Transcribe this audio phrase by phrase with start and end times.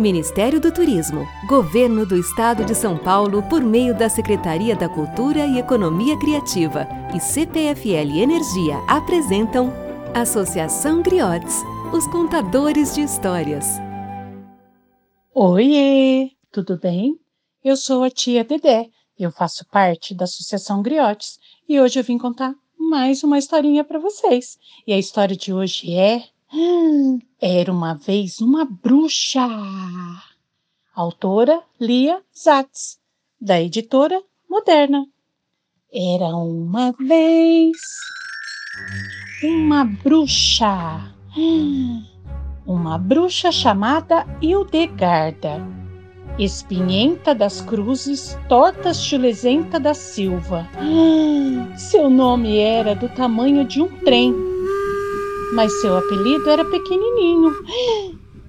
[0.00, 5.44] Ministério do Turismo, Governo do Estado de São Paulo, por meio da Secretaria da Cultura
[5.44, 9.70] e Economia Criativa e CPFL Energia apresentam
[10.14, 11.54] Associação Griotes,
[11.92, 13.66] os contadores de histórias.
[15.34, 17.20] Oiê, tudo bem?
[17.62, 18.88] Eu sou a tia Dedé,
[19.18, 21.38] eu faço parte da Associação Griotes
[21.68, 24.56] e hoje eu vim contar mais uma historinha para vocês.
[24.86, 26.24] E a história de hoje é
[27.40, 29.48] era uma vez uma bruxa.
[30.94, 32.98] Autora Lia Zatz,
[33.40, 35.06] da editora Moderna.
[35.90, 37.78] Era uma vez
[39.42, 41.14] uma bruxa.
[42.66, 45.66] Uma bruxa chamada Hildegarda,
[46.38, 50.68] espinhenta das cruzes, tortas chulesenta da Silva.
[51.76, 54.49] Seu nome era do tamanho de um trem
[55.52, 57.52] mas seu apelido era pequenininho.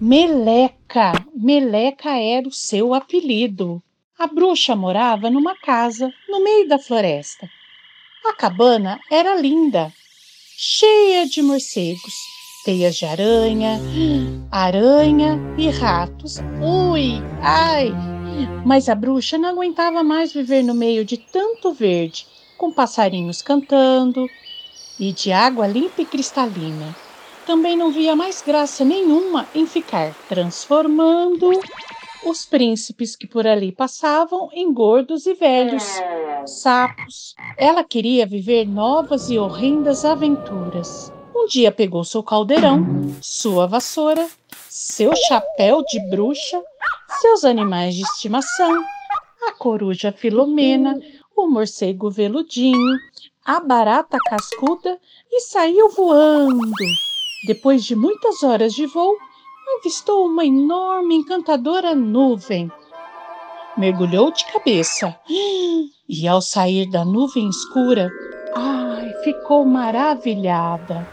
[0.00, 3.82] Meleca, Meleca era o seu apelido.
[4.18, 7.48] A bruxa morava numa casa no meio da floresta.
[8.24, 9.92] A cabana era linda,
[10.56, 12.14] cheia de morcegos,
[12.64, 13.80] teias de aranha,
[14.50, 16.36] aranha e ratos.
[16.60, 17.92] Ui, ai!
[18.64, 22.26] Mas a bruxa não aguentava mais viver no meio de tanto verde,
[22.58, 24.28] com passarinhos cantando,
[25.00, 26.94] e de água limpa e cristalina.
[27.46, 31.50] Também não via mais graça nenhuma em ficar transformando
[32.24, 35.82] os príncipes que por ali passavam em gordos e velhos,
[36.46, 37.34] sapos.
[37.56, 41.10] Ela queria viver novas e horrendas aventuras.
[41.34, 42.86] Um dia pegou seu caldeirão,
[43.22, 44.28] sua vassoura,
[44.68, 46.62] seu chapéu de bruxa,
[47.20, 48.84] seus animais de estimação,
[49.48, 51.00] a coruja Filomena,
[51.44, 52.98] o morcego veludinho,
[53.44, 54.98] a barata cascuda
[55.30, 56.60] e saiu voando.
[57.46, 59.16] Depois de muitas horas de voo,
[59.78, 62.70] avistou uma enorme encantadora nuvem.
[63.76, 65.18] Mergulhou de cabeça
[66.08, 68.10] e, ao sair da nuvem escura,
[68.54, 71.08] ai, ficou maravilhada.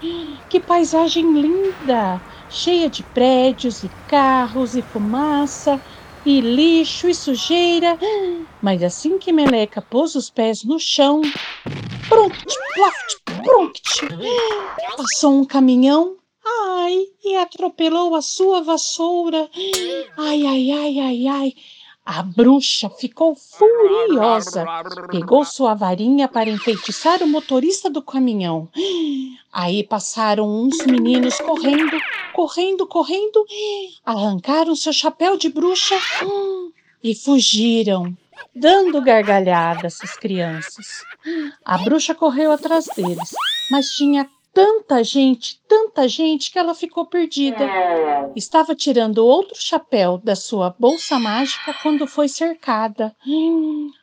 [0.48, 2.20] Que paisagem linda!
[2.48, 5.80] Cheia de prédios e carros e fumaça
[6.24, 7.98] e lixo e sujeira.
[8.62, 11.20] Mas assim que Meleca pôs os pés no chão,
[12.08, 19.48] prunct, plaft, prunct, passou um caminhão, ai, e atropelou a sua vassoura.
[20.16, 21.52] Ai, ai, ai, ai, ai.
[22.06, 24.66] A bruxa ficou furiosa.
[25.10, 28.68] Pegou sua varinha para enfeitiçar o motorista do caminhão.
[29.54, 31.96] Aí passaram uns meninos correndo,
[32.34, 33.46] correndo, correndo,
[34.04, 35.94] arrancaram seu chapéu de bruxa
[37.00, 38.12] e fugiram,
[38.52, 41.06] dando gargalhadas às crianças.
[41.64, 43.32] A bruxa correu atrás deles,
[43.70, 47.64] mas tinha tanta gente, tanta gente que ela ficou perdida.
[48.34, 53.14] Estava tirando outro chapéu da sua bolsa mágica quando foi cercada.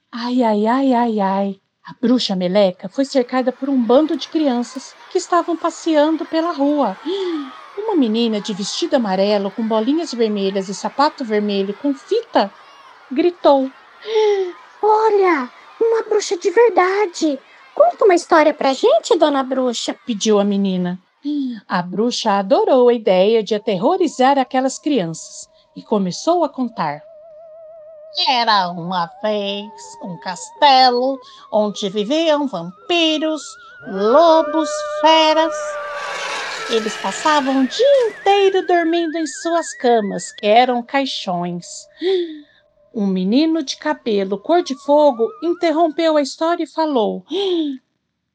[0.10, 1.62] Ai, ai, ai, ai, ai.
[1.92, 6.98] A bruxa meleca foi cercada por um bando de crianças que estavam passeando pela rua.
[7.78, 12.50] Uma menina de vestido amarelo com bolinhas vermelhas e sapato vermelho com fita
[13.12, 13.70] gritou:
[14.82, 15.50] Olha,
[15.82, 17.38] uma bruxa de verdade!
[17.76, 20.98] Conta uma história pra gente, dona bruxa, pediu a menina.
[21.68, 27.02] A bruxa adorou a ideia de aterrorizar aquelas crianças e começou a contar.
[28.28, 29.72] Era uma vez
[30.04, 31.18] um castelo
[31.52, 33.42] onde viviam vampiros,
[33.88, 35.56] lobos, feras.
[36.70, 41.66] Eles passavam o dia inteiro dormindo em suas camas, que eram caixões.
[42.94, 47.26] Um menino de cabelo cor de fogo interrompeu a história e falou: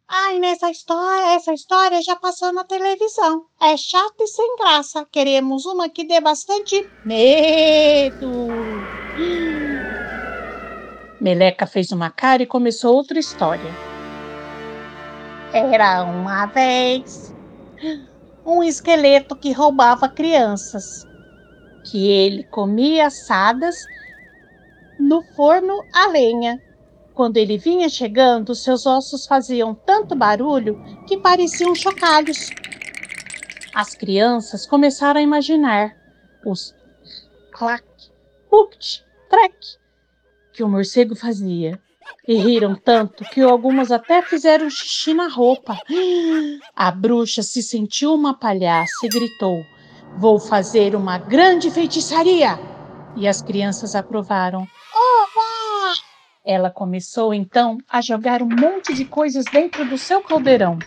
[0.09, 3.45] Ai, nessa história, essa história já passou na televisão.
[3.61, 5.07] É chata e sem graça.
[5.13, 8.66] Queremos uma que dê bastante medo.
[11.27, 13.69] Meleca fez uma cara e começou outra história.
[15.53, 17.35] Era uma vez
[18.47, 21.05] um esqueleto que roubava crianças,
[21.91, 23.75] que ele comia assadas
[25.01, 26.63] no forno a lenha.
[27.13, 32.51] Quando ele vinha chegando, seus ossos faziam tanto barulho que pareciam chocalhos.
[33.75, 35.97] As crianças começaram a imaginar
[36.45, 36.73] os
[37.51, 37.85] clac,
[38.49, 39.57] puct, trec
[40.57, 41.79] que o morcego fazia.
[42.27, 45.77] E riram tanto que algumas até fizeram xixi na roupa.
[46.75, 49.63] A bruxa se sentiu uma palhaça e gritou:
[50.17, 52.59] Vou fazer uma grande feitiçaria!
[53.17, 54.67] E as crianças aprovaram.
[56.45, 60.79] Ela começou então a jogar um monte de coisas dentro do seu caldeirão.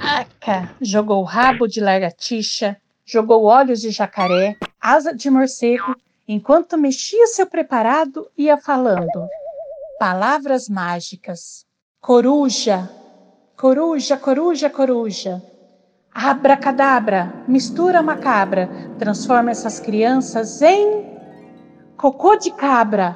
[0.00, 7.46] Aca jogou rabo de lagartixa, jogou olhos de jacaré, asa de morcego, enquanto mexia seu
[7.46, 9.28] preparado, ia falando
[9.98, 11.64] palavras mágicas.
[12.00, 12.90] Coruja,
[13.56, 15.42] coruja, coruja, coruja.
[16.12, 18.68] Abracadabra, mistura macabra,
[18.98, 21.04] transforma essas crianças em
[21.96, 23.14] cocô de cabra.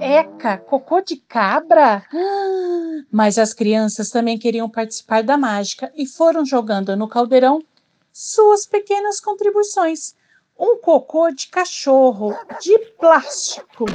[0.00, 2.02] Eca, cocô de cabra?
[3.10, 7.62] Mas as crianças também queriam participar da mágica e foram jogando no caldeirão
[8.12, 10.14] suas pequenas contribuições.
[10.58, 13.86] Um cocô de cachorro de plástico,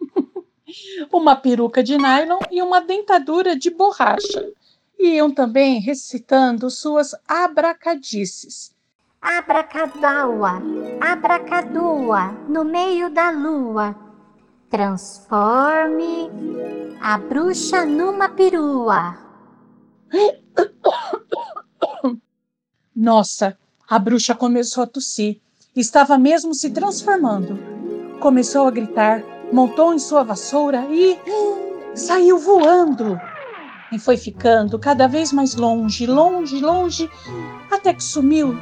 [1.10, 4.52] uma peruca de nylon e uma dentadura de borracha
[4.98, 8.74] iam também recitando suas abracadices.
[9.20, 10.62] Abracadaua,
[11.00, 13.96] abracadua, no meio da lua.
[14.68, 16.30] Transforme
[17.00, 19.18] a bruxa numa perua.
[22.94, 23.58] Nossa,
[23.88, 25.40] a bruxa começou a tossir.
[25.76, 27.58] Estava mesmo se transformando.
[28.18, 31.18] Começou a gritar, montou em sua vassoura e
[31.94, 33.20] saiu voando
[33.92, 37.10] e foi ficando cada vez mais longe, longe, longe,
[37.70, 38.56] até que sumiu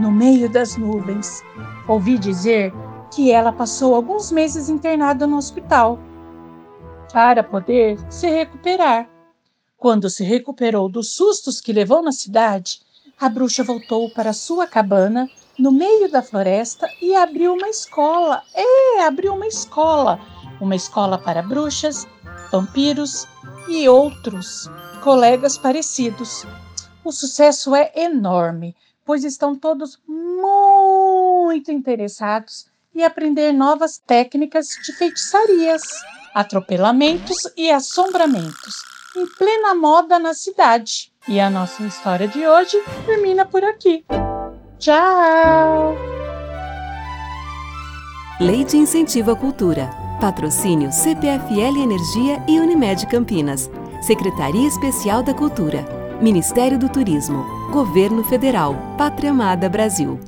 [0.00, 1.42] no meio das nuvens.
[1.88, 2.72] Ouvi dizer
[3.12, 5.98] que ela passou alguns meses internada no hospital
[7.12, 9.10] para poder se recuperar.
[9.76, 12.82] Quando se recuperou dos sustos que levou na cidade,
[13.18, 15.28] a bruxa voltou para sua cabana
[15.58, 18.42] no meio da floresta e abriu uma escola.
[18.54, 20.20] É, abriu uma escola.
[20.60, 22.06] Uma escola para bruxas,
[22.50, 23.26] vampiros
[23.68, 24.68] e outros
[25.02, 26.44] colegas parecidos.
[27.04, 35.82] O sucesso é enorme, pois estão todos muito interessados em aprender novas técnicas de feitiçarias,
[36.34, 38.82] atropelamentos e assombramentos,
[39.16, 41.12] em plena moda na cidade.
[41.28, 44.04] E a nossa história de hoje termina por aqui.
[44.78, 45.96] Tchau!
[48.40, 49.90] Lei de Incentivo à Cultura.
[50.20, 53.68] Patrocínio CPFL Energia e Unimed Campinas.
[54.00, 55.84] Secretaria Especial da Cultura.
[56.22, 57.44] Ministério do Turismo.
[57.72, 58.76] Governo Federal.
[58.96, 60.20] Pátria Amada Brasil.